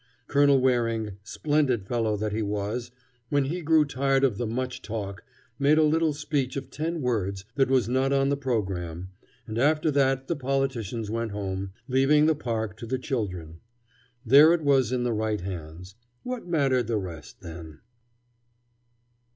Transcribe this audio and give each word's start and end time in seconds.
Colonel 0.25 0.59
Waring, 0.59 1.17
splendid 1.23 1.85
fellow 1.85 2.17
that 2.17 2.31
he 2.33 2.41
was, 2.41 2.89
when 3.29 3.45
he 3.45 3.61
grew 3.61 3.85
tired 3.85 4.23
of 4.23 4.39
the 4.39 4.47
much 4.47 4.81
talk, 4.81 5.23
made 5.59 5.77
a 5.77 5.83
little 5.83 6.11
speech 6.11 6.55
of 6.55 6.71
ten 6.71 7.03
words 7.03 7.45
that 7.53 7.69
was 7.69 7.87
not 7.87 8.11
on 8.11 8.29
the 8.29 8.35
programme, 8.35 9.09
and 9.45 9.59
after 9.59 9.91
that 9.91 10.25
the 10.27 10.35
politicians 10.35 11.11
went 11.11 11.33
home, 11.33 11.73
leaving 11.87 12.25
the 12.25 12.33
park 12.33 12.75
to 12.77 12.87
the 12.87 12.97
children. 12.97 13.59
There 14.25 14.53
it 14.53 14.63
was 14.63 14.91
in 14.91 15.03
the 15.03 15.13
right 15.13 15.41
hands. 15.41 15.93
What 16.23 16.47
mattered 16.47 16.87
the 16.87 16.97
rest, 16.97 17.41
then? 17.41 17.81